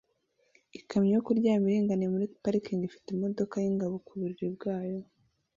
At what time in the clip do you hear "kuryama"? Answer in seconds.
1.25-1.65